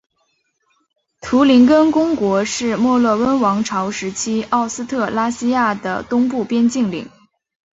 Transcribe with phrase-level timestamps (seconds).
[1.21, 7.07] 图林根公国是墨洛温王朝时期奥斯特拉西亚的东部边境领。